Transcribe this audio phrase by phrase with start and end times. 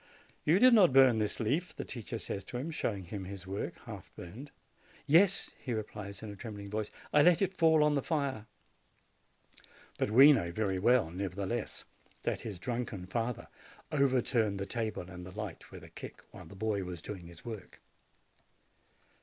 [0.45, 3.75] "You did not burn this leaf," the teacher says to him, showing him his work,
[3.85, 4.49] half burned.
[5.05, 8.47] "Yes," he replies, in a trembling voice; "I let it fall on the fire."
[9.99, 11.85] But we know very well, nevertheless,
[12.23, 13.47] that his drunken father
[13.91, 17.45] overturned the table and the light with a kick, while the boy was doing his
[17.45, 17.79] work.